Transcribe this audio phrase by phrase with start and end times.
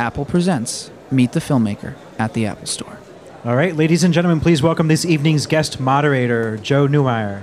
[0.00, 2.98] Apple presents Meet the Filmmaker at the Apple Store.
[3.44, 7.42] All right, ladies and gentlemen, please welcome this evening's guest moderator, Joe Neumaier.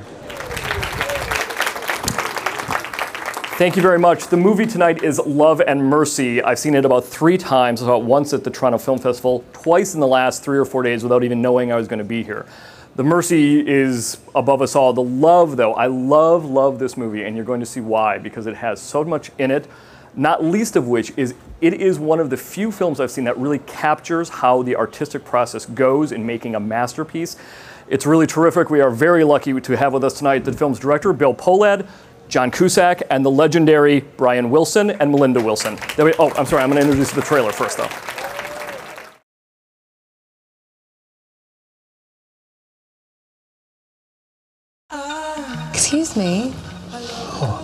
[3.59, 4.29] Thank you very much.
[4.29, 6.41] The movie tonight is Love and Mercy.
[6.41, 9.99] I've seen it about three times, about once at the Toronto Film Festival, twice in
[9.99, 12.47] the last three or four days without even knowing I was going to be here.
[12.95, 14.93] The mercy is above us all.
[14.93, 18.47] The love, though, I love, love this movie, and you're going to see why, because
[18.47, 19.67] it has so much in it,
[20.15, 23.38] not least of which is it is one of the few films I've seen that
[23.38, 27.35] really captures how the artistic process goes in making a masterpiece.
[27.88, 28.70] It's really terrific.
[28.70, 31.88] We are very lucky to have with us tonight the film's director, Bill Pohlad,
[32.27, 35.77] John Cusack, and the legendary Brian Wilson and Melinda Wilson.
[35.98, 37.89] Oh, I'm sorry, I'm going to introduce the trailer first, though.
[45.71, 46.53] Excuse me.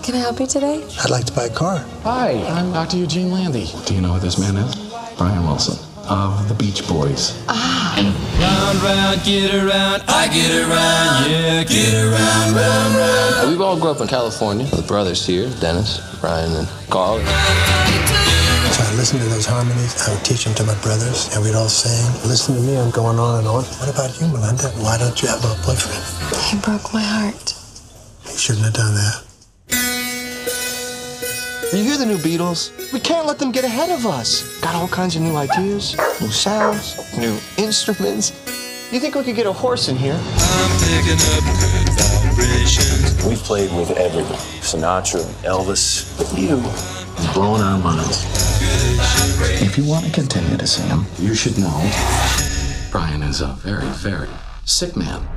[0.03, 0.83] Can I help you today?
[1.01, 1.77] I'd like to buy a car.
[2.03, 2.97] Hi, I'm Dr.
[2.97, 3.71] Eugene Landy.
[3.85, 4.75] Do you know who this man is?
[5.17, 5.79] Brian Wilson
[6.09, 7.41] of the Beach Boys.
[7.47, 7.95] Ah.
[7.95, 13.49] Round, round, get around, I get around, yeah, get around, round, round.
[13.49, 14.65] We've all grew up in California.
[14.65, 17.19] The brothers here, Dennis, Brian, and Carl.
[17.23, 19.95] So I listened to those harmonies.
[20.05, 22.03] I would teach them to my brothers, and we'd all sing.
[22.27, 23.63] Listen to me, I'm going on and on.
[23.79, 24.67] What about you, Melinda?
[24.83, 26.03] Why don't you have a boyfriend?
[26.51, 27.55] He broke my heart.
[28.25, 29.32] You shouldn't have done that.
[31.73, 32.69] You hear the new Beatles?
[32.93, 34.61] We can't let them get ahead of us.
[34.61, 38.29] Got all kinds of new ideas, new sounds, new instruments.
[38.93, 40.13] You think we could get a horse in here?
[40.13, 43.25] I'm picking up good vibrations.
[43.25, 46.05] We've played with everyone Sinatra, Elvis.
[46.37, 46.57] You
[47.33, 48.23] blowing our minds.
[49.59, 51.91] If you want to continue to see him, you should know
[52.91, 54.29] Brian is a very, very
[54.63, 55.27] sick man.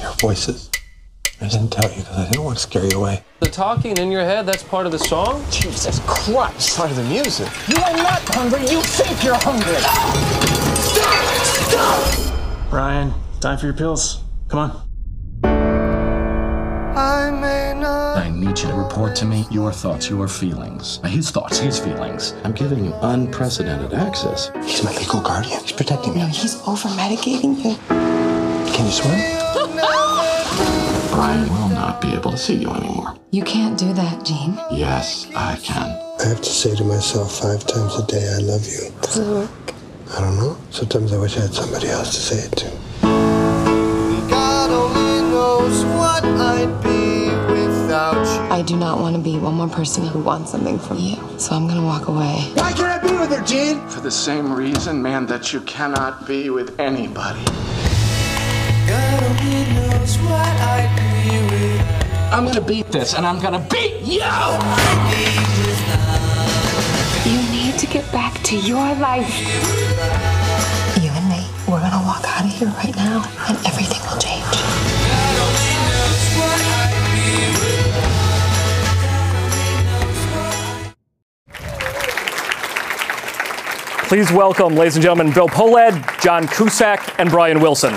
[0.00, 0.70] Your voices.
[1.40, 3.22] I didn't tell you because I didn't want to scare you away.
[3.38, 5.44] The talking in your head, that's part of the song?
[5.52, 6.76] Jesus Christ.
[6.76, 7.48] Part of the music.
[7.68, 8.62] You are not hungry.
[8.62, 9.76] You think you're hungry.
[10.82, 11.46] Stop!
[11.70, 12.70] Stop!
[12.70, 14.24] Brian, time for your pills.
[14.48, 14.88] Come on.
[16.96, 18.16] I may not.
[18.18, 20.98] I need you to report to me your thoughts, your feelings.
[21.04, 22.34] His thoughts, his feelings.
[22.42, 24.50] I'm giving you unprecedented access.
[24.64, 25.60] He's my legal guardian.
[25.60, 26.20] He's protecting me.
[26.20, 27.76] No, he's over medicating you.
[28.74, 30.07] Can you swim?
[31.18, 33.16] Brian will not be able to see you anymore.
[33.32, 34.56] You can't do that, Gene.
[34.70, 35.88] Yes, I can.
[36.20, 38.92] I have to say to myself five times a day, I love you.
[39.02, 39.50] Does it work?
[40.16, 40.56] I don't know.
[40.70, 42.70] Sometimes I wish I had somebody else to say it to.
[44.30, 48.54] God only knows what I'd be without you.
[48.54, 51.16] I do not want to be one more person who wants something from you.
[51.36, 52.36] So I'm going to walk away.
[52.54, 53.84] Why can't I be with her, Gene?
[53.88, 57.44] For the same reason, man, that you cannot be with anybody.
[62.30, 64.22] I'm gonna beat this, and I'm gonna beat you!
[67.28, 69.28] You need to get back to your life.
[71.02, 74.18] You and me, we're going to walk out of here right now, and everything will
[74.18, 74.44] change.
[84.08, 87.94] Please welcome, ladies and gentlemen, Bill Pohlad, John Cusack, and Brian Wilson.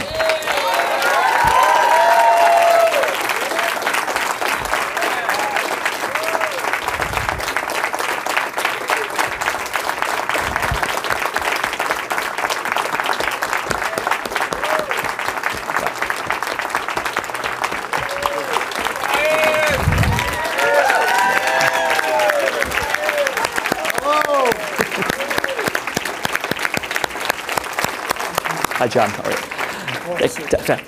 [28.92, 29.10] John.
[29.10, 30.28] You?
[30.28, 30.80] Thank- th-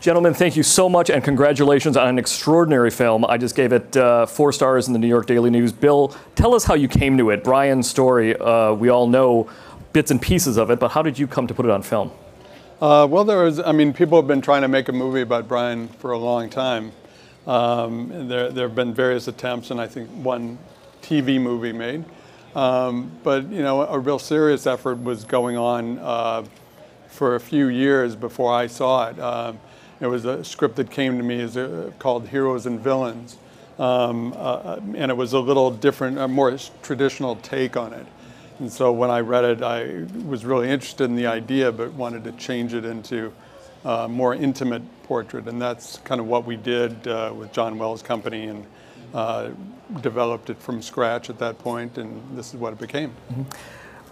[0.00, 3.24] Gentlemen, thank you so much and congratulations on an extraordinary film.
[3.24, 5.72] I just gave it uh, four stars in the New York Daily News.
[5.72, 7.42] Bill, tell us how you came to it.
[7.42, 9.48] Brian's story, uh, we all know
[9.94, 12.10] bits and pieces of it, but how did you come to put it on film?
[12.82, 15.48] Uh, well, there was, I mean, people have been trying to make a movie about
[15.48, 16.92] Brian for a long time.
[17.46, 20.58] Um, there, there have been various attempts, and I think one
[21.00, 22.04] TV movie made.
[22.54, 26.44] Um, but, you know, a real serious effort was going on uh,
[27.14, 29.18] for a few years before I saw it.
[29.20, 29.60] Um,
[30.00, 33.38] it was a script that came to me as a, called Heroes and Villains.
[33.78, 38.06] Um, uh, and it was a little different, a more traditional take on it.
[38.58, 42.24] And so when I read it, I was really interested in the idea, but wanted
[42.24, 43.32] to change it into
[43.84, 45.46] a more intimate portrait.
[45.46, 48.66] And that's kind of what we did uh, with John Wells Company and
[49.12, 49.50] uh,
[50.00, 53.14] developed it from scratch at that point, and this is what it became.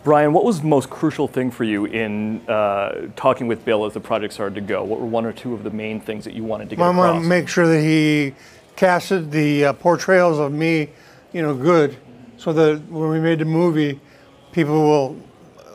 [0.05, 3.95] Brian, what was the most crucial thing for you in uh, talking with Bill as
[3.95, 4.83] the project started to go?
[4.83, 6.89] What were one or two of the main things that you wanted to get I
[6.89, 7.23] want across?
[7.23, 8.35] to make sure that he
[8.75, 10.89] casted the uh, portrayals of me
[11.33, 11.97] you know, good,
[12.37, 13.99] so that when we made the movie,
[14.53, 15.17] people will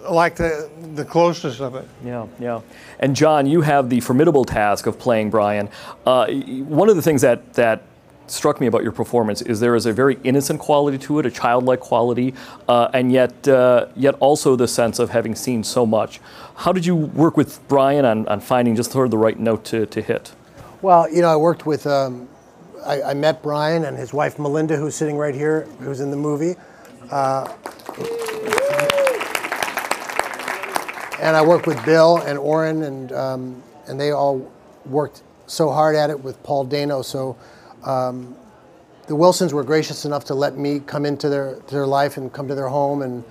[0.09, 1.88] like the the closeness of it.
[2.03, 2.62] Yeah, yeah.
[3.00, 5.69] And John, you have the formidable task of playing Brian.
[6.06, 7.83] Uh, one of the things that that
[8.27, 11.31] struck me about your performance is there is a very innocent quality to it, a
[11.31, 12.33] childlike quality,
[12.68, 16.19] uh, and yet uh, yet also the sense of having seen so much.
[16.56, 19.63] How did you work with Brian on, on finding just sort of the right note
[19.65, 20.33] to, to hit?
[20.81, 21.88] Well, you know, I worked with.
[21.88, 22.29] Um,
[22.85, 26.15] I, I, met Brian and his wife Melinda, who's sitting right here, who's in the
[26.15, 26.56] movie.
[27.12, 27.51] Uh,
[31.19, 34.50] and I worked with Bill and Oren, and um, and they all
[34.85, 37.01] worked so hard at it with Paul Dano.
[37.01, 37.38] So
[37.88, 38.36] um,
[39.07, 42.48] the Wilsons were gracious enough to let me come into their their life and come
[42.50, 43.24] to their home, and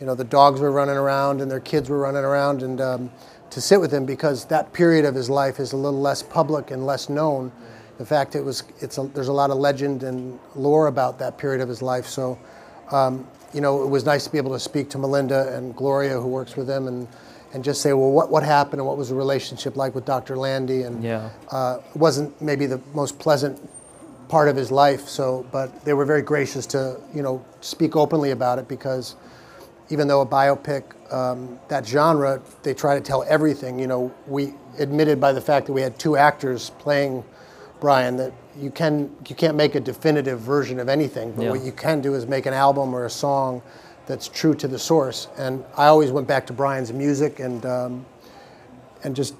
[0.00, 3.10] you know the dogs were running around and their kids were running around, and um,
[3.50, 6.70] to sit with him because that period of his life is a little less public
[6.70, 7.50] and less known.
[7.98, 11.36] In fact, it was it's a, there's a lot of legend and lore about that
[11.36, 12.06] period of his life.
[12.06, 12.38] So.
[12.92, 16.20] Um, you know, it was nice to be able to speak to Melinda and Gloria,
[16.20, 17.08] who works with him, and
[17.52, 20.36] and just say, well, what, what happened and what was the relationship like with Dr.
[20.36, 20.82] Landy?
[20.82, 21.30] And yeah.
[21.50, 23.58] uh, it wasn't maybe the most pleasant
[24.28, 25.08] part of his life.
[25.08, 29.16] So, but they were very gracious to, you know, speak openly about it because
[29.88, 30.82] even though a biopic,
[31.12, 33.78] um, that genre, they try to tell everything.
[33.78, 37.24] You know, we admitted by the fact that we had two actors playing
[37.80, 41.50] Brian that you can you can't make a definitive version of anything, but Yeah.
[41.50, 43.62] what you can do is make an album or a song
[44.06, 45.28] that's true to the source.
[45.36, 48.06] And I always went back to Brian's music and um,
[49.04, 49.34] and just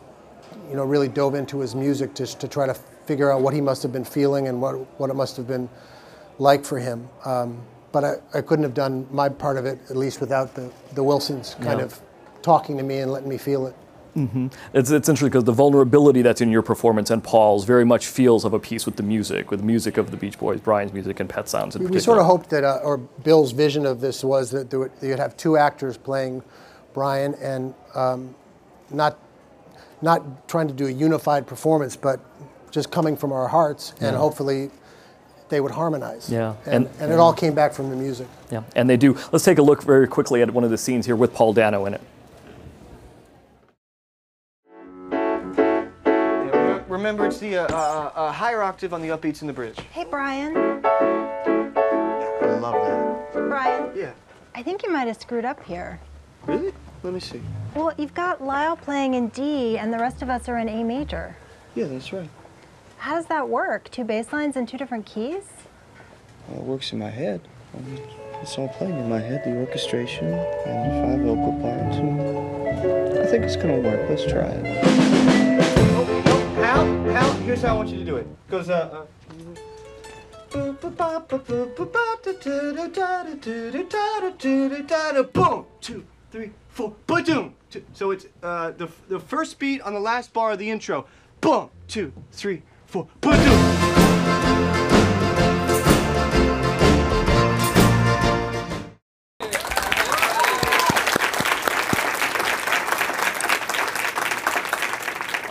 [0.70, 3.60] you know really dove into his music just to try to figure out what he
[3.60, 5.68] must have been feeling and what what it must have been
[6.38, 7.08] like for him.
[7.24, 7.60] Um,
[7.92, 11.02] but I, I couldn't have done my part of it at least without the the
[11.02, 11.86] Wilsons kind Yeah.
[11.86, 12.00] of
[12.42, 13.74] talking to me and letting me feel it.
[14.14, 18.06] hmm It's, it's interesting because the vulnerability that's in your performance and Paul's very much
[18.06, 20.92] feels of a piece with the music, with the music of the Beach Boys, Brian's
[20.92, 23.84] music, and Pet Sounds in We, we sort of hoped that, uh, or Bill's vision
[23.86, 26.42] of this was that there would, you'd have two actors playing
[26.94, 28.34] Brian and um,
[28.90, 29.18] not
[30.02, 32.20] not trying to do a unified performance, but
[32.76, 34.18] just coming from our hearts, and Yeah.
[34.18, 34.70] hopefully
[35.48, 36.28] they would harmonize.
[36.30, 38.26] Yeah, and, and- and, it all came back from the music.
[38.50, 39.16] Yeah, and they do.
[39.32, 41.86] Let's take a look very quickly at one of the scenes here with Paul Dano
[41.86, 42.02] in it.
[46.88, 49.78] Remember, it's the uh, uh, uh, higher octave on the upbeats in the bridge.
[49.92, 50.54] Hey, Brian.
[50.56, 53.32] I love that.
[53.48, 53.90] Brian.
[53.96, 54.12] Yeah.
[54.54, 55.98] I think you might have screwed up here.
[56.46, 56.72] Really?
[57.02, 57.40] Let me see.
[57.74, 60.84] Well, you've got Lyle playing in D, and the rest of us are in A
[60.84, 61.36] major.
[61.74, 62.28] Yeah, that's right.
[62.98, 63.90] How does that work?
[63.90, 65.44] Two bass lines and two different keys?
[66.48, 67.40] Well, it works in my head.
[67.74, 68.00] I mean,
[68.42, 71.96] it's all playing in my head, the orchestration and the five vocal parts.
[71.96, 74.08] And I think it's gonna work.
[74.08, 74.84] Let's try it.
[75.94, 78.26] Oh, no, Hal, Hal, here's how I want you to do it.
[78.26, 79.06] It goes, uh, uh
[85.32, 87.54] boom, two, three, four, ba-doom.
[87.70, 87.84] Two.
[87.92, 91.06] So it's uh, the, the first beat on the last bar of the intro.
[91.40, 93.96] Boom, two, three, four, ba-doom.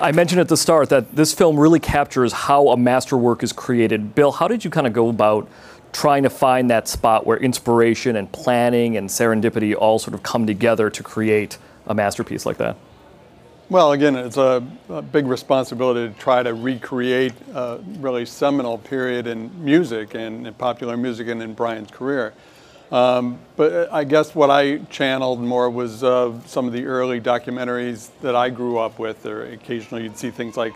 [0.05, 4.13] I mentioned at the start that this film really captures how a masterwork is created.
[4.13, 5.47] Bill, how did you kind of go about
[5.93, 10.45] trying to find that spot where inspiration and planning and serendipity all sort of come
[10.45, 11.57] together to create
[11.87, 12.77] a masterpiece like that?
[13.67, 19.25] Well, again, it's a, a big responsibility to try to recreate a really seminal period
[19.25, 22.33] in music and in popular music and in Brian's career.
[22.91, 28.09] Um, but I guess what I channeled more was uh, some of the early documentaries
[28.21, 30.73] that I grew up with, or occasionally you'd see things like,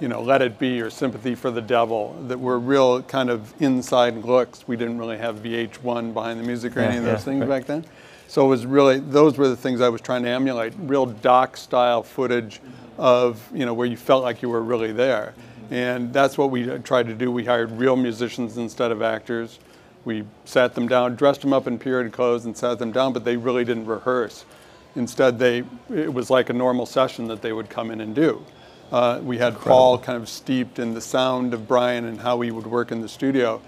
[0.00, 3.54] you know, Let It Be or Sympathy for the Devil, that were real kind of
[3.62, 4.66] inside looks.
[4.66, 7.40] We didn't really have VH1 behind the music or Yeah, any of those yeah, things
[7.42, 7.48] right.
[7.48, 7.84] back then.
[8.30, 11.56] So it was really, those were the things I was trying to emulate, real doc
[11.56, 12.60] style footage
[12.96, 15.34] of, you know, where you felt like you were really there.
[15.72, 17.32] And that's what we tried to do.
[17.32, 19.58] We hired real musicians instead of actors.
[20.04, 23.24] We sat them down, dressed them up in period clothes and sat them down, but
[23.24, 24.44] they really didn't rehearse.
[24.94, 28.46] Instead, they, it was like a normal session that they would come in and do.
[28.92, 32.52] Uh, we had Paul kind of steeped in the sound of Brian and how he
[32.52, 33.60] would work in the studio.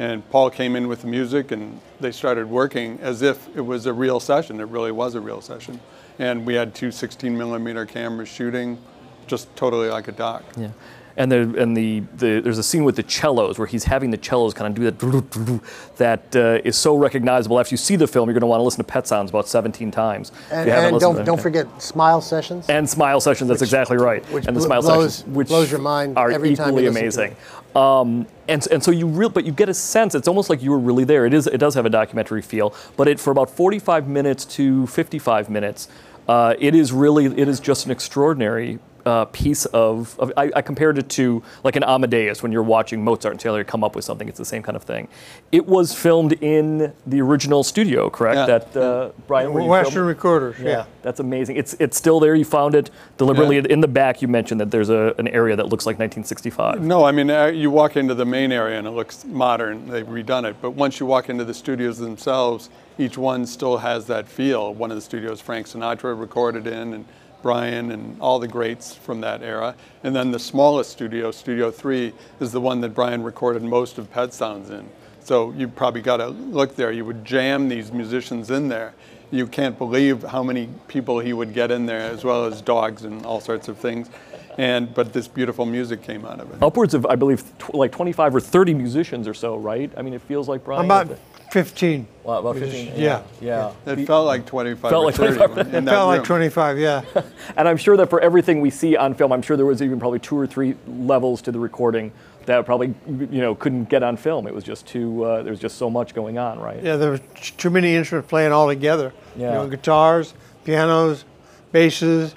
[0.00, 3.84] And Paul came in with the music and they started working as if it was
[3.84, 4.58] a real session.
[4.58, 5.78] It really was a real session.
[6.18, 8.78] And we had two 16 millimeter cameras shooting,
[9.26, 10.42] just totally like a doc.
[10.56, 10.70] Yeah.
[11.18, 14.16] and the and the, the there's a scene with the cellos where he's having the
[14.16, 17.60] cellos kind of do that that uh, is so recognizable.
[17.60, 19.48] After you see the film, you're going to want to listen to Pet Sounds about
[19.48, 20.32] 17 times.
[20.50, 21.24] And, you and don't it.
[21.24, 22.70] don't forget smile sessions.
[22.70, 23.48] And smile sessions.
[23.48, 24.24] That's exactly right.
[24.32, 26.90] which and the smile blows- sessions, which blows your mind are every time equally you
[26.90, 27.36] listen to amazing.
[27.74, 30.14] Um, and and so you real, but you get a sense.
[30.14, 31.26] It's almost like you were really there.
[31.26, 31.46] It is.
[31.46, 35.88] It does have a documentary feel, but it for about 45 minutes to 55 minutes,
[36.28, 37.26] uh, it is really.
[37.26, 38.80] It is just an extraordinary.
[39.06, 43.02] Uh, piece of, of I, I compared it to like an Amadeus when you're watching
[43.02, 44.28] Mozart and Taylor come up with something.
[44.28, 45.08] It's the same kind of thing.
[45.52, 48.36] It was filmed in the original studio, correct?
[48.36, 48.46] Yeah.
[48.58, 50.84] That uh, Brian, where Western filmed- Recorders, yeah.
[51.02, 51.56] that's amazing.
[51.56, 52.34] It's it's still there.
[52.34, 53.62] You found it deliberately Yeah.
[53.70, 54.20] in the back.
[54.22, 56.82] You mentioned that there's a, an area that looks like 1965.
[56.82, 59.88] No, I mean, uh, you walk into the main area and it looks modern.
[59.88, 60.56] They've redone it.
[60.60, 64.74] But once you walk into the studios themselves, each one still has that feel.
[64.74, 67.04] One of the studios Frank Sinatra recorded in, and
[67.42, 69.74] Brian, and all the greats from that era.
[70.04, 74.10] And then the smallest studio, Studio 3, is the one that Brian recorded most of
[74.10, 74.88] Pet Sounds in.
[75.22, 76.90] So you probably got to look there.
[76.90, 78.94] You would jam these musicians in there.
[79.30, 83.04] You can't believe how many people he would get in there, as well as dogs
[83.04, 84.10] and all sorts of things.
[84.58, 86.62] And but this beautiful music came out of it.
[86.62, 89.90] Upwards of I believe tw- like 25 or 30 musicians or so, right?
[89.96, 90.84] I mean, it feels like Brian.
[90.84, 91.16] About
[91.50, 92.06] 15.
[92.22, 92.92] Wow, about 15.
[92.96, 93.22] Yeah.
[93.40, 93.72] Yeah.
[93.86, 95.58] It felt like 25 Felt or like 30 25.
[95.58, 97.02] It that felt like 25, yeah.
[97.56, 99.98] And I'm sure that for everything we see on film, I'm sure there was even
[99.98, 102.12] probably two or three levels to the recording
[102.46, 104.46] that probably you know couldn't get on film.
[104.46, 105.24] It was just too.
[105.24, 106.82] Uh, there was just so much going on, right?
[106.82, 109.12] Yeah, there were too many instruments playing all together.
[109.36, 109.48] Yeah.
[109.48, 111.24] You know, guitars, pianos,
[111.72, 112.34] basses,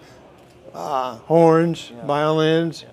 [0.73, 2.85] uh, horns, violins.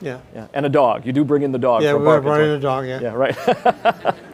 [0.00, 0.18] Yeah.
[0.34, 0.46] Yeah.
[0.54, 1.04] And a dog.
[1.06, 1.82] You do bring in the dog.
[1.82, 3.00] Yeah, for we bark were and running so- a dog, yeah.
[3.00, 4.14] Yeah, right.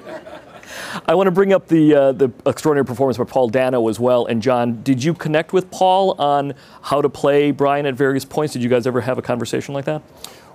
[1.07, 4.27] I want to bring up the uh, the extraordinary performance by Paul Dano as well.
[4.27, 8.53] And John, did you connect with Paul on how to play Brian at various points?
[8.53, 10.03] Did you guys ever have a conversation like that?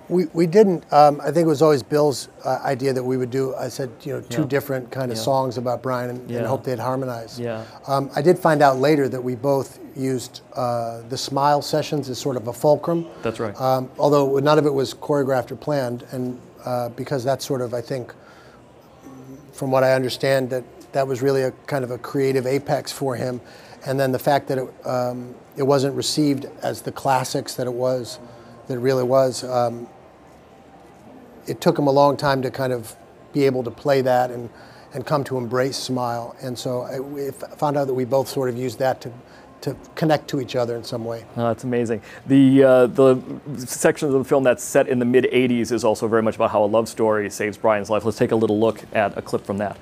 [0.08, 0.92] We, we didn't.
[0.92, 3.54] Um, I think it was always Bill's uh, idea that we would do.
[3.54, 4.48] I said, you know, two Yeah.
[4.48, 5.22] different kind of Yeah.
[5.22, 6.38] songs about Brian and, Yeah.
[6.38, 7.38] and hope they'd harmonize.
[7.38, 7.62] Yeah.
[7.86, 12.18] Um, I did find out later that we both used uh, the Smile sessions as
[12.18, 13.06] sort of a fulcrum.
[13.22, 13.54] That's right.
[13.60, 17.72] Um, although none of it was choreographed or planned, and uh, because that's sort of,
[17.72, 18.12] I think,
[19.60, 23.14] from what I understand, that that was really a kind of a creative apex for
[23.14, 23.42] him,
[23.84, 27.72] and then the fact that it, um, it wasn't received as the classics that it
[27.74, 28.18] was,
[28.68, 29.44] that it really was.
[29.44, 29.86] Um,
[31.46, 32.96] it took him a long time to kind of
[33.34, 34.48] be able to play that and,
[34.94, 38.48] and come to embrace Smile, and so I we found out that we both sort
[38.48, 39.12] of used that to
[39.62, 41.24] to connect to each other in some way.
[41.36, 42.02] Oh, that's amazing.
[42.26, 43.20] The uh, the
[43.56, 46.50] section of the film that's set in the mid '80s is also very much about
[46.50, 48.04] how a love story saves Brian's life.
[48.04, 49.76] Let's take a little look at a clip from that.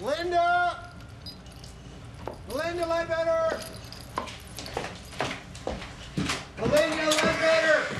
[0.00, 0.92] Linda!
[2.54, 3.60] Linda Ledbetter!
[6.58, 7.96] Melinda Ledbetter!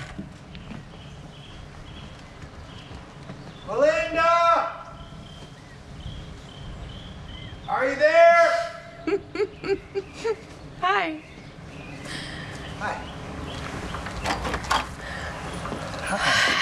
[3.68, 4.80] Melinda!
[7.70, 8.50] Are you there?
[10.80, 11.22] Hi.
[12.80, 12.94] Hi.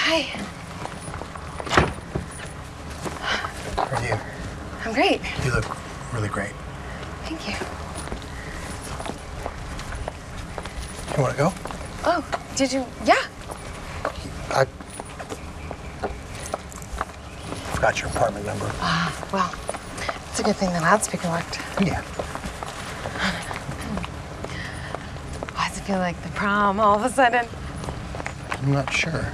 [0.05, 0.21] Hi.
[3.75, 4.17] How are you?
[4.85, 5.21] I'm great.
[5.43, 5.65] You look
[6.13, 6.53] really great.
[7.23, 7.55] Thank you.
[11.19, 11.53] You want to go?
[12.05, 12.23] Oh,
[12.55, 12.85] did you?
[13.03, 13.21] Yeah.
[14.51, 14.65] I
[17.73, 18.71] forgot your apartment number.
[18.79, 19.53] Ah, well,
[20.29, 21.59] it's a good thing the loudspeaker worked.
[21.81, 22.01] Yeah.
[25.51, 27.45] Why does it feel like the prom all of a sudden?
[28.51, 29.33] I'm not sure.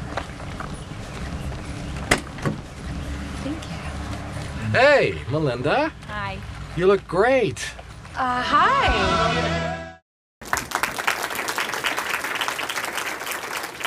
[3.44, 4.80] Thank you.
[4.80, 5.92] Hey, Melinda.
[6.08, 6.40] Hi.
[6.76, 7.64] You look great.
[8.16, 9.65] Uh, hi.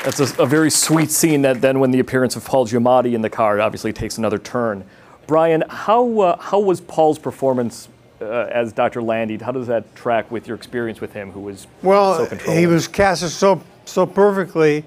[0.09, 3.21] That's a, a very sweet scene that then, when the appearance of Paul Giamatti in
[3.21, 4.83] the car, obviously takes another turn.
[5.27, 7.91] Brian, how uh, how was Paul's performance
[8.23, 9.03] uh, as Dr.
[9.03, 9.37] Landy?
[9.37, 12.59] How does that track with your experience with him, who was so Well, controlling?
[12.59, 14.83] he was casted so so perfectly.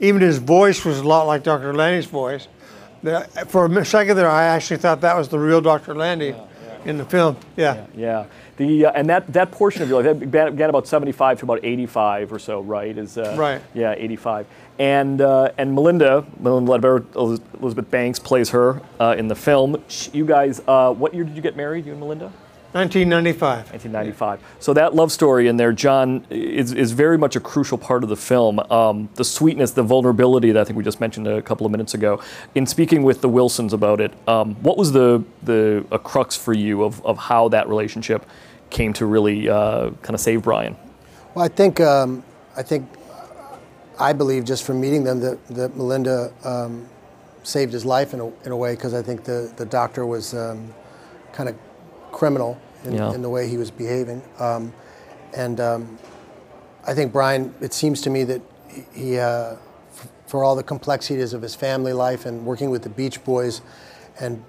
[0.00, 1.72] Even his voice was a lot like Dr.
[1.72, 2.46] Landy's voice.
[3.48, 5.94] For a second there, I actually thought that was the real Dr.
[5.94, 6.34] Landy
[6.84, 7.38] in the film.
[7.56, 7.86] Yeah.
[7.94, 11.44] Yeah, the uh, and that that portion of your life that began about 75 to
[11.44, 12.96] about 85 or so, right?
[12.96, 13.60] Is uh, Right.
[13.74, 14.46] Yeah, 85.
[14.78, 19.82] And uh, and Melinda, Melinda Elizabeth Banks plays her uh, in the film.
[20.12, 21.86] You guys, uh, what year did you get married?
[21.86, 22.32] You and Melinda?
[22.76, 23.72] 1995.
[23.72, 24.40] 1995.
[24.62, 28.10] So that love story in there, John, is, is very much a crucial part of
[28.10, 28.58] the film.
[28.70, 31.94] Um, the sweetness, the vulnerability that I think we just mentioned a couple of minutes
[31.94, 32.20] ago.
[32.54, 36.52] In speaking with the Wilsons about it, um, what was the the a crux for
[36.52, 38.26] you of, of how that relationship
[38.70, 40.76] came to really uh, kind of save Brian?
[41.34, 42.22] Well, I think um,
[42.56, 42.88] I think
[43.98, 46.86] I believe just from meeting them that, that Melinda um,
[47.42, 50.34] saved his life in a, in a way because I think the, the doctor was
[50.34, 50.74] um,
[51.32, 51.56] kind of
[52.12, 53.12] criminal in, Yeah.
[53.14, 54.22] in the way he was behaving.
[54.38, 54.72] Um,
[55.34, 55.98] and um,
[56.86, 59.52] I think Brian, it seems to me that he, he uh,
[59.94, 63.62] f- for all the complexities of his family life and working with the Beach Boys
[64.20, 64.42] and,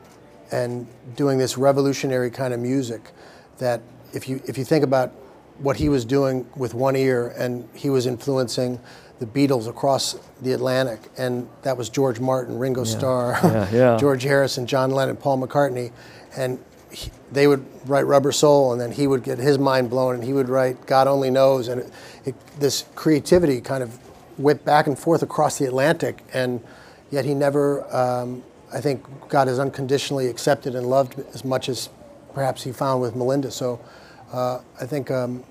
[0.51, 3.11] and doing this revolutionary kind of music,
[3.59, 3.81] that
[4.13, 5.11] if you, if you think about
[5.59, 8.79] what he was doing with one ear and he was influencing
[9.19, 12.97] the Beatles across the Atlantic, and that was George Martin, Ringo Yeah.
[12.97, 13.97] Starr, Yeah, yeah.
[13.99, 15.91] George Harrison, John Lennon, Paul McCartney,
[16.35, 16.59] and
[16.91, 20.23] he, they would write Rubber Soul, and then he would get his mind blown, and
[20.23, 21.91] he would write God Only Knows, and it,
[22.25, 23.97] it, this creativity kind of
[24.37, 26.61] whipped back and forth across the Atlantic, and
[27.09, 31.89] yet he never, um, I think, got as unconditionally accepted and loved as much as
[32.37, 33.49] perhaps he found with Melinda.
[33.49, 33.79] So
[34.31, 35.09] uh, I think.
[35.09, 35.43] Um,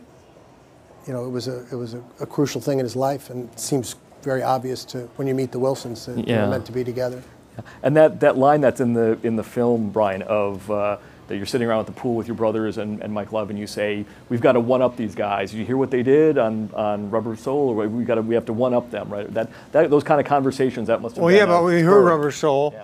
[1.06, 3.48] you know, it was a it was a, a crucial thing in his life, and
[3.52, 6.38] it seems very obvious to when you meet the Wilsons that Yeah.
[6.38, 7.22] they're meant to be together.
[7.54, 7.62] Yeah.
[7.84, 10.96] And that, that line that's in the in the film, Brian, of uh,
[11.28, 13.58] that you're sitting around at the pool with your brothers and, and Mike Love, and
[13.58, 16.70] you say, "We've got to one up these guys." You hear what they did on,
[16.74, 19.32] on Rubber Soul, or we got to we have to one up them, right?
[19.32, 21.22] That, that those kind of conversations that must have.
[21.22, 22.02] Well, been yeah, but we heard.
[22.02, 22.74] Rubber Soul,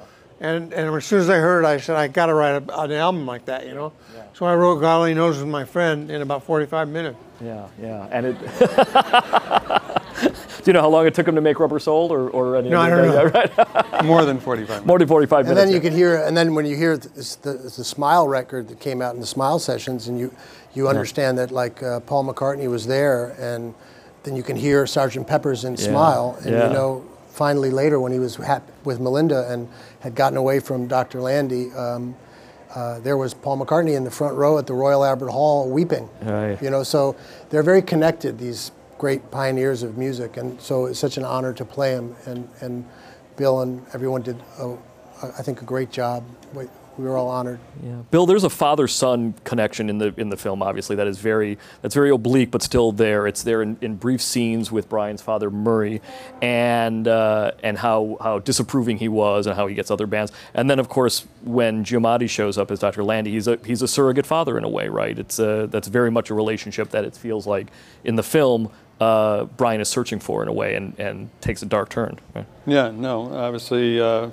[0.43, 2.81] and and as soon as I heard, it, I said I got to write a,
[2.81, 3.93] an album like that, you know.
[4.35, 7.19] So I wrote God Only Knows with my friend in about 45 minutes.
[7.41, 8.37] Yeah, yeah, and it.
[10.63, 12.71] Do you know how long it took him to make Rubber Soul, or, or any
[12.71, 13.41] No, of I the- don't know.
[13.41, 14.05] Yeah, right.
[14.05, 15.51] More than 45 More than 45 And minutes.
[15.51, 15.81] And then you yeah.
[15.91, 19.15] could hear, and then when you hear this, the, the Smile record that came out
[19.15, 20.33] in the Smile sessions, and you
[20.75, 23.75] you understand that like uh, Paul McCartney was there, and
[24.23, 26.69] then you can hear Sergeant Pepper's in Yeah, Smile, and yeah.
[26.69, 28.39] you know finally later when he was
[28.85, 29.69] with Melinda and
[30.01, 31.21] had gotten away from Dr.
[31.21, 31.73] Landy.
[31.73, 32.15] Um,
[32.75, 36.09] uh, there was Paul McCartney in the front row at the Royal Albert Hall weeping.
[36.23, 36.61] Right.
[36.63, 37.17] You know, so
[37.51, 41.65] they're very connected, these great pioneers of music, and so it's such an honor to
[41.65, 42.15] play them.
[42.27, 42.89] And, and
[43.37, 44.77] Bill and everyone did, a,
[45.23, 46.25] I think, a great job.
[46.97, 47.61] We, we were all honored.
[47.83, 48.03] Yeah.
[48.11, 50.63] Bill, there's a father-son connection in the in the film.
[50.63, 53.27] Obviously, that is very that's very oblique, but still there.
[53.27, 56.01] It's there in, in brief scenes with Brian's father Murray,
[56.41, 60.33] and uh, and how how disapproving he was, and how he gets other bands.
[60.55, 63.05] And then, of course, when Giamatti shows up as Dr.
[63.05, 65.19] Landy, he's a he's a surrogate father in a way, right?
[65.19, 67.69] It's a, that's very much a relationship that it feels like
[68.05, 68.71] in the film.
[69.01, 72.21] Uh, Brian is searching for in a way, and, and takes a dark turn.
[72.37, 72.47] Right?
[72.67, 74.31] Yeah, no, obviously, uh,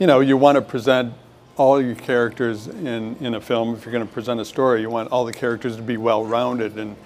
[0.00, 1.14] you know, you want to present
[1.60, 3.74] all your characters in, in a film.
[3.74, 6.24] If you're going to present a story, you want all the characters to be well
[6.24, 6.96] rounded and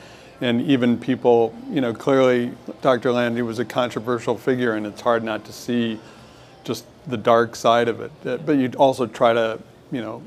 [0.40, 3.12] and even people, you know, clearly Dr.
[3.12, 6.00] Landy was a controversial figure, and it's hard not to see
[6.64, 8.10] just the dark side of it.
[8.44, 9.60] But you also try to,
[9.92, 10.22] you know,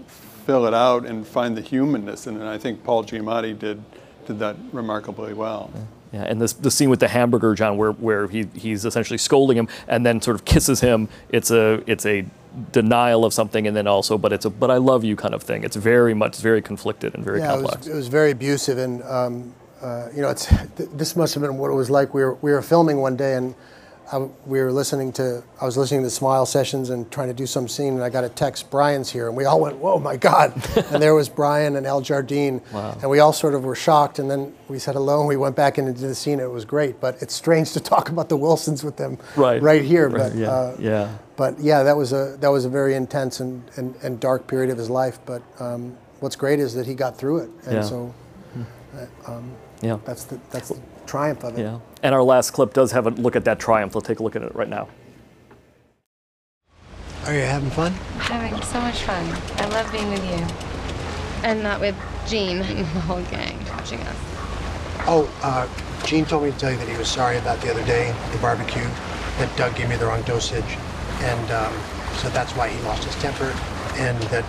[0.45, 2.39] fill it out and find the humanness in it.
[2.39, 3.83] And I think Paul Giamatti did
[4.25, 5.71] did that remarkably well.
[6.13, 9.57] Yeah, and this the scene with the hamburger, John, where, where he, he's essentially scolding
[9.57, 11.09] him and then sort of kisses him.
[11.29, 12.25] It's a it's a
[12.71, 15.43] denial of something, and then also, but it's a but I love you kind of
[15.43, 15.63] thing.
[15.63, 17.77] It's very much it's very conflicted and very yeah, it complex.
[17.79, 21.41] was, it was very abusive, and um, uh, you know, it's th- this must have
[21.41, 22.13] been what it was like.
[22.13, 23.55] We were we were filming one day, and
[24.11, 27.45] I, we were listening to I was listening to Smile sessions and trying to do
[27.45, 30.15] some scene, and I got a text, Brian's here, and we all went, whoa, my
[30.15, 30.53] God!
[30.91, 32.97] and there was Brian and Al Jardine, Wow.
[33.01, 35.55] and we all sort of were shocked, and then we said hello, and we went
[35.57, 36.39] back into the scene.
[36.39, 39.61] It was great, but it's strange to talk about the Wilsons with them Right.
[39.61, 40.35] right here, Right, but.
[40.35, 41.17] yeah, Uh, yeah.
[41.35, 44.69] but yeah, that was a that was a very intense and, and, and dark period
[44.69, 45.19] of his life.
[45.25, 47.81] But um, what's great is that he got through it, and Yeah.
[47.81, 48.13] so
[48.95, 49.97] uh, um, Yeah.
[50.05, 51.61] that's the that's the triumph of it.
[51.63, 53.95] Yeah, and our last clip does have a look at that triumph.
[53.95, 54.87] Let's take a look at it right now.
[57.25, 57.91] Are you having fun?
[58.19, 59.25] Having so much fun.
[59.57, 60.45] I love being with you.
[61.43, 64.15] And not with Gene and the whole gang watching us.
[65.09, 65.67] Oh, uh,
[66.05, 68.37] Gene told me to tell you that he was sorry about the other day, the
[68.39, 68.83] barbecue,
[69.39, 70.77] that Doug gave me the wrong dosage,
[71.21, 71.73] and um,
[72.17, 73.53] so that's why he lost his temper,
[73.97, 74.45] and that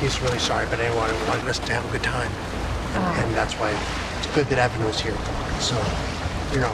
[0.00, 2.30] he's really sorry, but anyway, he wanted us to have a good time,
[2.96, 3.22] Oh.
[3.24, 3.70] and that's why
[4.18, 5.16] it's good that Evan was here.
[5.60, 5.76] So,
[6.52, 6.72] you know,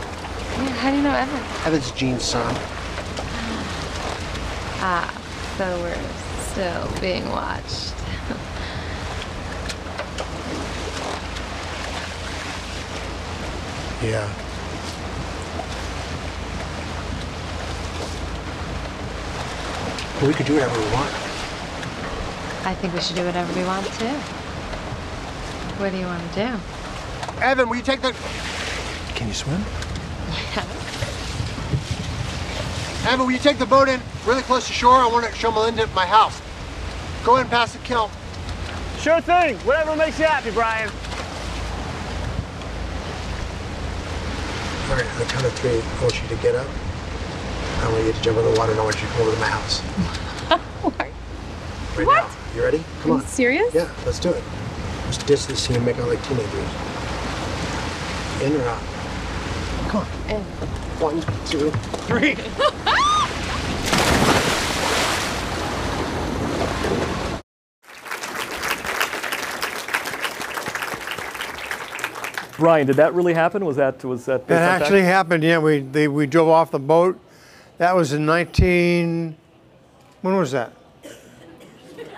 [0.58, 1.40] Yeah, how do you know Evan?
[1.66, 2.54] Evan's Gene's son.
[4.86, 5.10] Ah,
[5.56, 5.96] so we're
[6.52, 7.94] still being watched.
[14.02, 14.28] Yeah.
[20.22, 21.10] We could do whatever we want.
[22.66, 24.06] I think we should do whatever we want too.
[25.80, 27.40] What do you want to do?
[27.42, 28.14] Evan, will you take the?
[29.14, 29.60] Can you swim?
[33.06, 34.94] Evan, will you take the boat in really close to shore?
[34.96, 36.40] I want to show Melinda my house.
[37.24, 38.10] Go ahead and pass the kiln.
[38.98, 39.56] Sure thing.
[39.58, 40.88] Whatever makes you happy, Brian.
[44.88, 46.66] All right, on the count of three, I want you to get up
[47.80, 49.32] I want you to jump in the water and I want you to come over
[49.34, 49.82] to my house.
[51.96, 52.26] Right What?
[52.26, 52.30] now.
[52.56, 52.82] You ready?
[53.02, 53.20] Come Are on.
[53.20, 53.72] you serious?
[53.72, 54.42] Yeah, let's do it.
[55.04, 56.52] Let's ditch this scene and make out like teenagers.
[58.42, 58.82] In or out?
[60.28, 60.42] In.
[61.00, 61.70] One, two,
[62.06, 62.36] three.
[72.56, 73.64] Brian, did that really happen?
[73.64, 74.46] Was that was that?
[74.46, 74.82] That on fact?
[74.82, 75.42] actually happened.
[75.42, 77.20] Yeah, we they, we drove off the boat.
[77.78, 79.36] That was in 19.
[80.22, 80.72] When was that?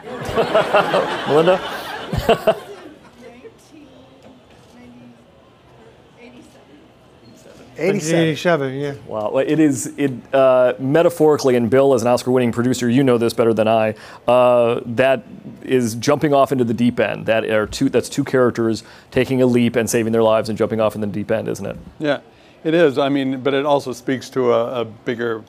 [1.29, 1.59] Melinda.
[7.79, 8.75] 87.
[8.75, 8.95] yeah.
[9.07, 13.33] Wow, it is it uh, metaphorically, and Bill, as an Oscar-winning producer, you know this
[13.33, 13.95] better than I.
[14.27, 15.25] Uh, that
[15.63, 17.27] is jumping off into the deep end.
[17.27, 17.89] That are two.
[17.89, 21.07] That's two characters taking a leap and saving their lives and jumping off in the
[21.07, 21.77] deep end, isn't it?
[21.99, 22.21] Yeah,
[22.65, 22.99] it is.
[22.99, 25.45] I mean, but it also speaks to a, a bigger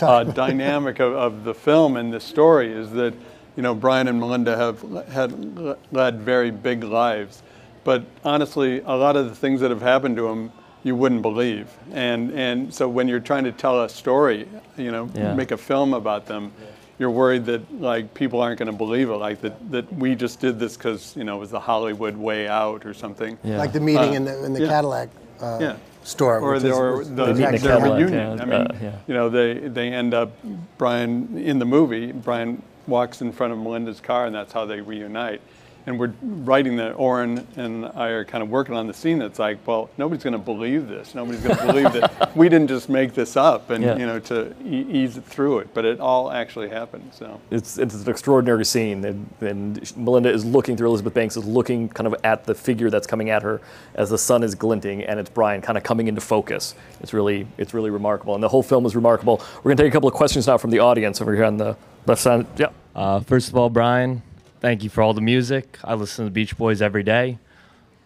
[0.00, 3.14] uh, dynamic of, of the film and the story is that,
[3.56, 7.42] you know, Brian and Melinda have had led very big lives,
[7.84, 10.52] but honestly, a lot of the things that have happened to them,
[10.84, 11.68] you wouldn't believe.
[11.92, 15.34] And and so when you're trying to tell a story, you know, Yeah.
[15.34, 16.52] make a film about them.
[16.98, 20.40] You're worried that like people aren't going to believe it, like that, that we just
[20.40, 23.38] did this because you know it was the Hollywood way out or something.
[23.42, 23.58] Yeah.
[23.58, 24.68] Like the meeting Uh, in the in the yeah.
[24.68, 25.08] Cadillac
[25.40, 25.76] uh, Yeah.
[26.04, 26.38] store.
[26.40, 28.12] Or, the, is- or was- the, was their Cadillac, reunion.
[28.36, 28.92] yeah, I mean, uh, yeah.
[29.08, 30.30] you know, they, they end up,
[30.78, 34.80] Brian, in the movie, Brian walks in front of Melinda's car and that's how they
[34.80, 35.40] reunite.
[35.86, 39.38] And we're writing that, Oren and I are kind of working on the scene that's
[39.40, 41.12] like, well, nobody's going to believe this.
[41.14, 43.96] Nobody's going to believe that we didn't just make this up and, Yeah.
[43.96, 45.74] you know, to e- ease it through it.
[45.74, 47.40] But it all actually happened, so.
[47.50, 50.88] It's it's an extraordinary scene, and, and Melinda is looking through.
[50.88, 53.60] Elizabeth Banks is looking kind of at the figure that's coming at her
[53.96, 56.74] as the sun is glinting, and it's Brian kind of coming into focus.
[57.00, 59.42] It's really it's really remarkable, and the whole film is remarkable.
[59.64, 61.76] We're gonna take a couple of questions now from the audience over here on the
[62.06, 62.46] left side.
[62.56, 62.68] Yeah.
[62.94, 64.22] Uh, first of all, Brian,
[64.62, 65.78] thank you for all the music.
[65.84, 67.38] I listen to the Beach Boys every day.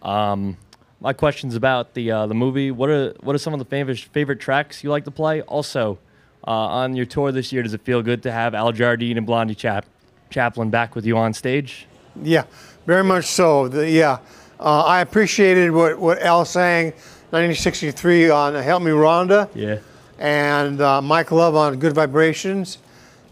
[0.01, 0.57] Um,
[0.99, 2.71] my question's about the uh, the movie.
[2.71, 5.41] What are what are some of the favorite favorite tracks you like to play?
[5.41, 5.99] Also,
[6.45, 9.25] uh, on your tour this year, does it feel good to have Al Jardine and
[9.25, 9.85] Blondie Chap-
[10.29, 11.87] Chaplin back with you on stage?
[12.21, 12.43] Yeah,
[12.87, 13.67] very much so.
[13.67, 14.17] The, yeah,
[14.59, 16.85] uh, I appreciated what, what Al sang
[17.29, 19.77] 1963 on Help Me Rhonda Yeah.
[20.17, 22.79] and uh, Mike Love on Good Vibrations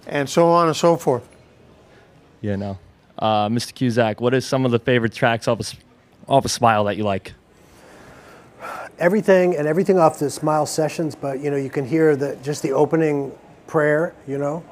[0.06, 1.28] and so on and so forth.
[2.42, 2.78] Yeah, no.
[3.18, 3.74] Uh, Mr.
[3.74, 5.74] Cusack, what is some of the favorite tracks off of,
[6.28, 7.34] off of Smile that you like?
[9.00, 12.62] everything and everything off the Smile Sessions, but you know you can hear the just
[12.62, 13.32] the opening
[13.68, 14.14] prayer.
[14.28, 14.64] You know,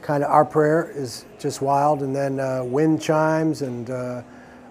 [0.00, 4.22] kind of our prayer is just wild, and then uh, wind chimes and uh,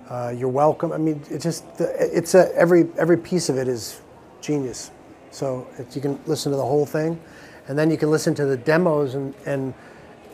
[0.10, 0.91] uh, you're welcome.
[0.91, 4.01] I mean, it just it's a every every piece of it is
[4.41, 4.91] genius.
[5.32, 7.19] So you can listen to the whole thing,
[7.67, 9.73] and then you can listen to the demos and and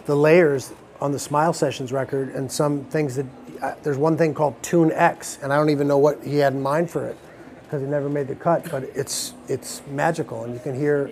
[0.05, 3.25] the layers on the Smile Sessions record, and some things that
[3.61, 6.53] uh, there's one thing called Tune X, and I don't even know what he had
[6.53, 7.17] in mind for it
[7.63, 8.69] because it never made the cut.
[8.69, 11.11] But it's it's magical, and you can hear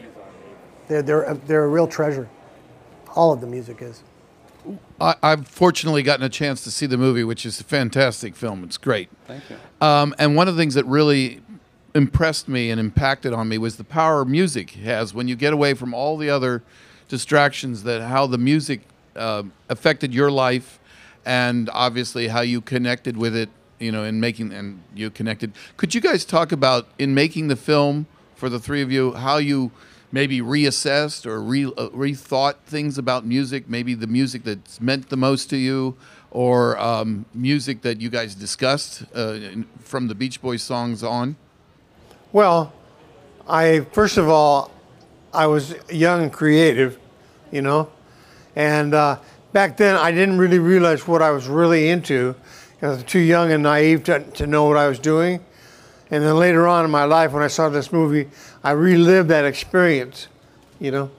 [0.88, 2.30] they're they're a, they're a real treasure.
[3.16, 4.04] All of the music is.
[5.00, 8.64] I, I've fortunately gotten a chance to see the movie, which is a fantastic film.
[8.64, 9.10] It's great.
[9.28, 9.58] Thank you.
[9.80, 11.42] Um, and one of the things that really
[11.94, 15.76] impressed me and impacted on me was the power music has when you get away
[15.76, 16.64] from all the other
[17.08, 17.84] distractions.
[17.84, 18.82] That how the music
[19.16, 20.80] uh, affected your life,
[21.26, 23.50] and obviously how you connected with it.
[23.78, 25.52] You know, in making and you connected.
[25.76, 29.36] Could you guys talk about in making the film for the three of you how
[29.36, 29.70] you
[30.14, 33.68] maybe reassessed or re, uh, rethought things about music?
[33.68, 35.98] Maybe the music that's meant the most to you,
[36.32, 39.40] or um, music that you guys discussed uh,
[39.80, 41.36] from the Beach Boys songs on.
[42.32, 42.72] Well,
[43.48, 44.72] I first of all,
[45.34, 46.98] I was young and creative,
[47.52, 47.90] you know,
[48.56, 49.20] and uh,
[49.54, 52.36] back then I didn't really realize what I was really into.
[52.82, 55.44] I was too young and naive to, to know what I was doing.
[56.12, 58.30] And then later on in my life, when I saw this movie,
[58.64, 60.28] I relived that experience,
[60.80, 61.10] you know.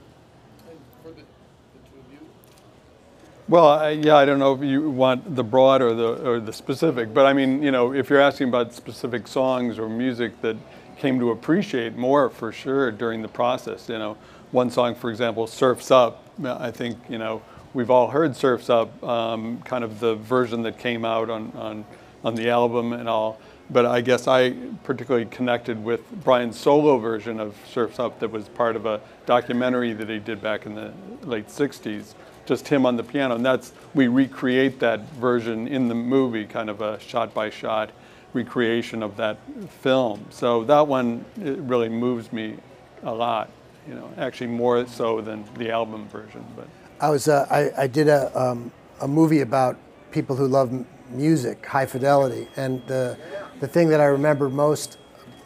[3.48, 7.14] Well, yeah, I don't know if you want the broad or the or the specific,
[7.14, 10.56] but I mean, you know, if you're asking about specific songs or music that
[10.98, 14.16] came to appreciate more for sure during the process, you know,
[14.56, 17.42] one song, for example, "Surfs Up." I think you know
[17.74, 21.84] we've all heard "Surfs Up," um, kind of the version that came out on on
[22.24, 23.38] on the album and all.
[23.68, 28.48] But I guess I particularly connected with Brian's solo version of Surfs Up that was
[28.48, 30.92] part of a documentary that he did back in the
[31.22, 32.14] late 60s,
[32.46, 33.34] just him on the piano.
[33.34, 37.90] And that's, we recreate that version in the movie, kind of a shot by shot
[38.32, 39.38] recreation of that
[39.82, 40.24] film.
[40.30, 42.56] So that one, really moves me
[43.02, 43.50] a lot,
[43.88, 46.44] You know, actually more so than the album version.
[46.56, 46.68] But
[47.00, 49.76] I was uh, I, I did a um, a movie about
[50.10, 53.16] people who love m- music, high fidelity, and the
[53.60, 54.98] the thing that I remember most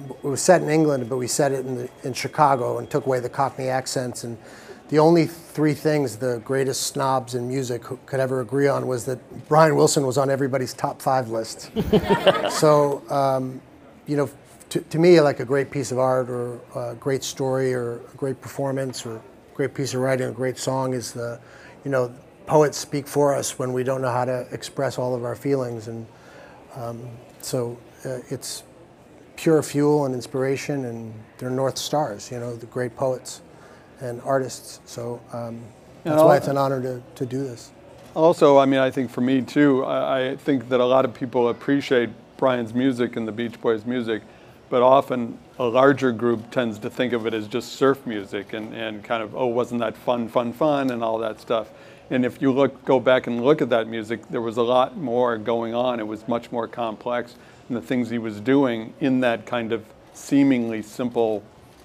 [0.09, 3.05] it was set in England, but we set it in the, in Chicago and took
[3.07, 4.39] away the Cockney accents and.
[4.89, 9.21] The only three things the greatest snobs in music could ever agree on was that
[9.47, 11.71] Brian Wilson was on everybody's top five list.
[12.51, 13.61] so, um,
[14.09, 14.29] you know,
[14.71, 18.17] to, to me, like a great piece of art or a great story or a
[18.17, 19.23] great performance or a
[19.55, 21.39] great piece of writing, a great song is the,
[21.85, 22.13] you know,
[22.47, 25.89] poets speak for us when we don't know how to express all of our feelings.
[25.89, 26.07] And
[26.77, 27.09] um,
[27.41, 28.63] so uh, it's
[29.37, 33.43] pure fuel and inspiration, and they're North Stars, you know, the great poets
[34.01, 34.81] and artists.
[34.85, 35.61] So um,
[36.05, 37.73] that's why it's an honor to, to do this.
[38.15, 41.15] Also, I mean, I think for me too, I, I think that a lot of
[41.15, 44.23] people appreciate Brian's music and the Beach Boys' music,
[44.71, 48.73] but often a larger group tends to think of it as just surf music and,
[48.73, 51.69] and kind of, oh, wasn't that fun, fun, fun, and all that stuff.
[52.09, 54.97] And if you look, go back and look at that music, there was a lot
[54.97, 56.01] more going on.
[56.01, 57.35] It was much more complex,
[57.69, 61.43] and the things he was doing in that kind of seemingly simple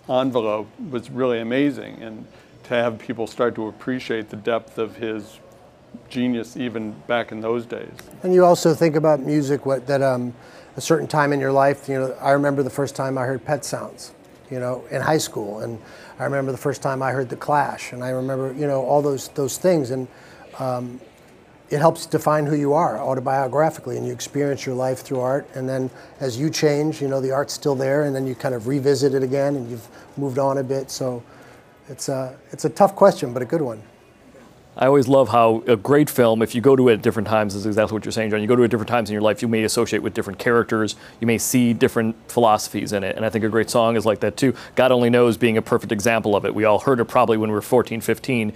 [0.08, 2.02] envelope was really amazing.
[2.02, 2.26] And
[2.64, 5.40] to have people start to appreciate the depth of his
[6.10, 7.92] genius even back in those days.
[8.24, 10.34] And you also think about music what, that um,
[10.76, 13.44] a certain time in your life, you know, I remember the first time I heard
[13.46, 14.14] Pet Sounds,
[14.52, 15.60] you know, in high school.
[15.60, 15.80] And
[16.20, 17.94] I remember the first time I heard The Clash.
[17.94, 19.92] And I remember, you know, all those, those things.
[19.92, 20.08] And
[20.60, 21.00] um,
[21.70, 23.98] it helps define who you are autobiographically.
[23.98, 25.48] And you experience your life through art.
[25.56, 28.04] And then as you change, you know, the art's still there.
[28.04, 30.92] And then you kind of revisit it again and you've moved on a bit.
[30.92, 31.24] So
[31.88, 33.82] it's a, it's a tough question, but a good one.
[34.78, 37.56] I always love how a great film, if you go to it at different times,
[37.56, 38.42] is exactly what you're saying, John.
[38.42, 40.38] You go to it at different times in your life, you may associate with different
[40.38, 43.16] characters, you may see different philosophies in it.
[43.16, 44.54] And I think a great song is like that too.
[44.76, 46.54] God Only Knows being a perfect example of it.
[46.54, 48.52] We all heard it probably when we were 14, 15.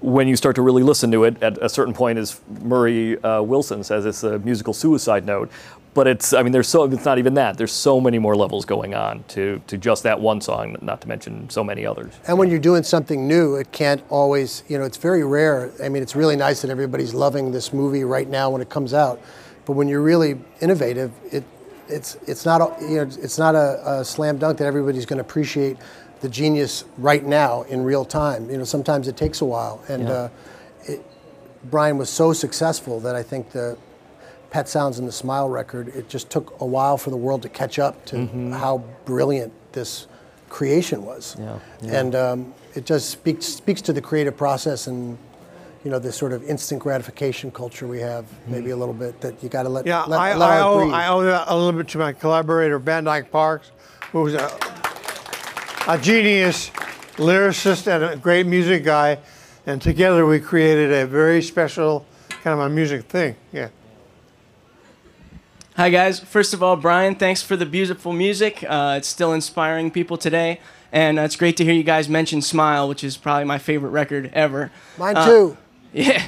[0.00, 3.42] When you start to really listen to it, at a certain point, as Murray uh,
[3.42, 5.50] Wilson says, it's a musical suicide note.
[5.94, 7.56] But it's, I mean, there's so, it's not even that.
[7.56, 11.08] There's so many more levels going on to, to just that one song, not to
[11.08, 12.12] mention so many others.
[12.26, 15.70] And when you're doing something new, it can't always, you know, it's very rare.
[15.80, 18.92] I mean, it's really nice that everybody's loving this movie right now when it comes
[18.92, 19.20] out.
[19.66, 21.44] But when you're really innovative, it,
[21.88, 25.18] it's, it's not, a, you know, it's not a, a slam dunk that everybody's going
[25.18, 25.76] to appreciate
[26.22, 28.50] the genius right now in real time.
[28.50, 29.80] You know, sometimes it takes a while.
[29.88, 30.12] And Yeah.
[30.12, 30.28] uh,
[30.86, 31.04] it,
[31.70, 33.78] Brian was so successful that I think the
[34.54, 37.48] Pet Sounds and the Smile record, it just took a while for the world to
[37.48, 38.52] catch up to Mhm.
[38.56, 40.06] how brilliant this
[40.48, 41.34] creation was.
[41.36, 41.98] Yeah, yeah.
[41.98, 45.18] And um, it just speaks speaks to the creative process and
[45.82, 49.42] you know this sort of instant gratification culture we have, maybe a little bit that
[49.42, 50.88] you got to let Yeah, let, I, let I, owe.
[50.88, 53.72] I owe that a little bit to my collaborator, Van Dyke Parks,
[54.12, 54.48] who was a,
[55.88, 56.70] a genius
[57.16, 59.18] lyricist and a great music guy.
[59.66, 62.06] And together we created a very special
[62.44, 63.34] kind of a music thing.
[63.52, 63.70] Yeah.
[65.76, 66.20] Hi, guys.
[66.20, 68.64] First of all, Brian, thanks for the beautiful music.
[68.68, 70.60] Uh, it's still inspiring people today.
[70.92, 73.90] And uh, it's great to hear you guys mention Smile, which is probably my favorite
[73.90, 74.70] record ever.
[74.98, 75.56] Mine Uh, too.
[75.92, 76.24] Yeah.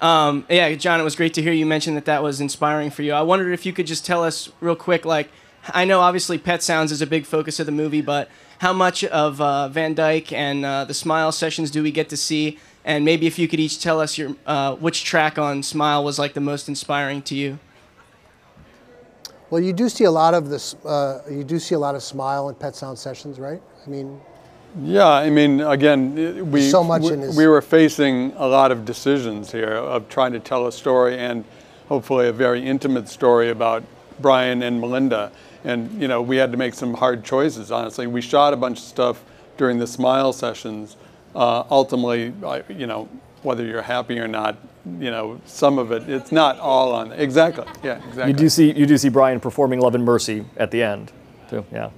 [0.00, 3.02] Um, yeah, John, it was great to hear you mention that that was inspiring for
[3.02, 3.12] you.
[3.12, 5.30] I wondered if you could just tell us real quick, like,
[5.74, 9.02] I know obviously Pet Sounds is a big focus of the movie, but how much
[9.04, 12.58] of uh, Van Dyke and uh, the Smile sessions do we get to see?
[12.84, 16.18] And maybe if you could each tell us your uh, which track on Smile was
[16.18, 17.58] like the most inspiring to you.
[19.50, 20.74] Well, you do see a lot of this.
[20.84, 23.60] Uh, you do see a lot of Smile and Pet Sound sessions, right?
[23.86, 24.20] I mean,
[24.82, 28.72] Yeah, I mean, again, we so much we, in his- we were facing a lot
[28.72, 31.44] of decisions here of trying to tell a story and
[31.88, 33.84] hopefully a very intimate story about
[34.20, 35.30] Brian and Melinda.
[35.64, 37.70] And you know, we had to make some hard choices.
[37.70, 39.22] Honestly, we shot a bunch of stuff
[39.56, 40.96] during the Smile sessions.
[41.36, 43.08] Uh, ultimately, I, you know,
[43.44, 44.56] whether you're happy or not,
[44.98, 47.12] you know, some of it, it's not all on.
[47.12, 47.66] Exactly.
[47.82, 47.98] Yeah.
[48.08, 48.28] Exactly.
[48.28, 51.12] You do see you do see Brian performing Love and Mercy at the end,
[51.48, 51.64] too.
[51.72, 51.90] Yeah.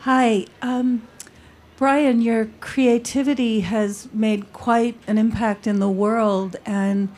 [0.00, 0.46] Hi.
[0.62, 1.06] Um,
[1.76, 6.56] Brian, your creativity has made quite an impact in the world.
[6.66, 7.08] And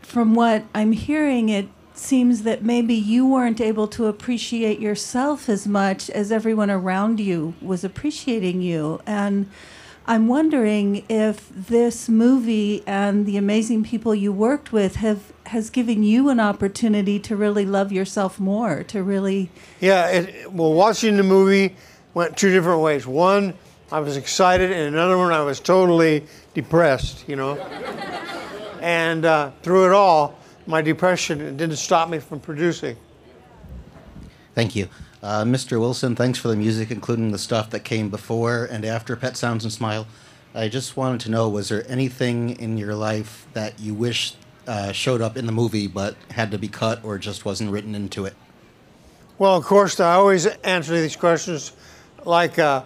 [0.00, 5.66] from what I'm hearing, it seems that maybe you weren't able to appreciate yourself as
[5.66, 9.00] much as everyone around you was appreciating you.
[9.06, 9.50] And
[10.08, 16.02] I'm wondering if this movie and the amazing people you worked with have has given
[16.02, 21.22] you an opportunity to really love yourself more, to really Yeah, it, well, watching the
[21.22, 21.76] movie
[22.14, 23.06] went two different ways.
[23.06, 23.52] One,
[23.92, 27.56] I was excited, and another one, I was totally depressed, you know.
[28.80, 32.96] and uh, through it all, my depression didn't stop me from producing.
[34.54, 34.88] Thank you.
[35.22, 35.80] Uh, Mr.
[35.80, 39.64] Wilson, thanks for the music, including the stuff that came before and after Pet Sounds
[39.64, 40.06] and Smile.
[40.54, 44.34] I just wanted to know was there anything in your life that you wish
[44.66, 47.94] uh, showed up in the movie but had to be cut or just wasn't written
[47.94, 48.34] into it?
[49.38, 51.72] Well, of course, I always answer these questions
[52.24, 52.84] like uh,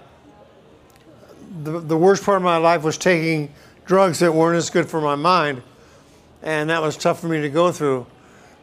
[1.63, 3.53] the, the worst part of my life was taking
[3.85, 5.63] drugs that weren't as good for my mind.
[6.43, 8.07] And that was tough for me to go through.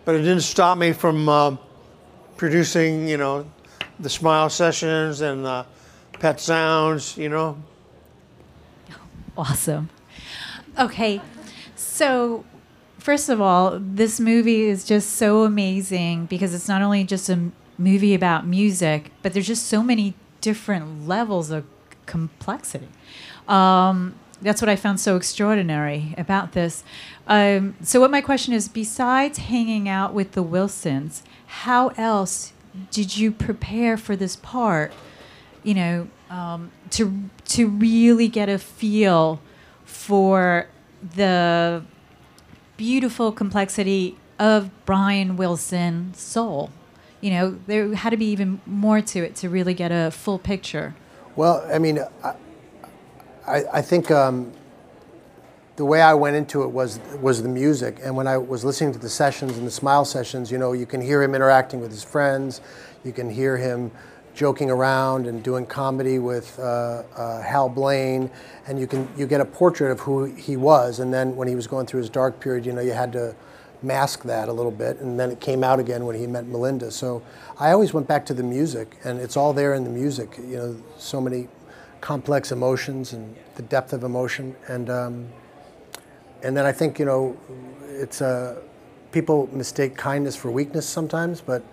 [0.06, 1.56] But it didn't stop me from uh,
[2.36, 3.46] producing, you know,
[4.00, 5.64] the smile sessions and uh,
[6.14, 7.58] pet sounds, you know.
[9.38, 9.90] Awesome.
[10.78, 11.22] Okay,
[11.76, 12.46] so
[12.98, 17.52] first of all, this movie is just so amazing because it's not only just a
[17.78, 21.66] movie about music, but there's just so many different levels of
[22.06, 22.90] complexity.
[23.48, 26.84] Um, that's what I found so extraordinary about this.
[27.28, 32.54] Um, so, what my question is besides hanging out with the Wilsons, how else
[32.92, 34.94] did you prepare for this part?
[35.64, 39.42] You know, um, to to really get a feel
[39.86, 40.68] for
[41.16, 41.84] the
[42.78, 46.72] beautiful complexity of Brian Wilson's soul.
[47.22, 50.40] You know, there had to be even more to it to really get a full
[50.40, 50.96] picture.
[51.36, 52.00] Well, I mean,
[53.46, 54.54] I, I, think um,
[55.80, 58.92] the way I went into it was was the music, and when I was listening
[58.92, 61.90] to the sessions and the smile sessions, you know, you can hear him interacting with
[61.90, 62.60] his friends,
[63.06, 63.90] you can hear him
[64.34, 68.30] joking around and doing comedy with uh, uh, Hal Blaine,
[68.68, 71.00] and you can you get a portrait of who he was.
[71.00, 73.34] And then when he was going through his dark period, you know, you had to
[73.82, 76.92] mask that a little bit, and then it came out again when he met Melinda.
[76.92, 77.24] So
[77.58, 80.38] I always went back to the music, and it's all there in the music.
[80.40, 81.48] You know, so many
[82.02, 85.30] complex emotions and the depth of emotion, and um,
[86.44, 87.38] and then I think you know,
[87.90, 88.62] it's uh,
[89.12, 91.64] people mistake kindness for weakness sometimes, but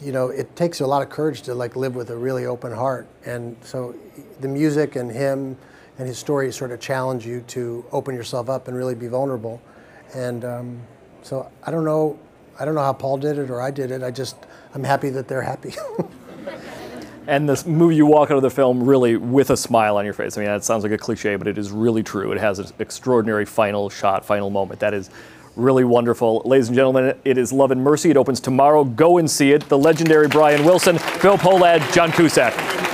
[0.00, 2.72] you know, it takes a lot of courage to like live with a really open
[2.72, 3.06] heart.
[3.24, 3.94] And so
[4.40, 5.56] the music and him
[5.98, 9.60] and his story sort of challenge you to open yourself up and really be vulnerable.
[10.14, 10.80] And um,
[11.22, 12.18] so I don't know,
[12.58, 14.02] I don't know how Paul did it or I did it.
[14.02, 14.36] I just,
[14.74, 15.74] I'm happy that they're happy.
[17.26, 20.14] And this movie, you walk out of the film really with a smile on your
[20.14, 20.36] face.
[20.36, 22.32] I mean, that sounds like a cliche, but it is really true.
[22.32, 24.80] It has an extraordinary final shot, final moment.
[24.80, 25.08] That is
[25.54, 26.42] really wonderful.
[26.44, 28.10] Ladies and gentlemen, it is Love and Mercy.
[28.10, 28.84] It opens tomorrow.
[28.84, 29.68] Go and see it.
[29.68, 32.91] The legendary Brian Wilson, Bill Pohlad, John Cusack.